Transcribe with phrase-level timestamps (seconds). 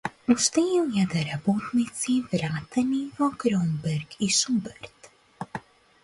[0.33, 5.11] Уште илјада работници вратени во „Кромберг и Шуберт“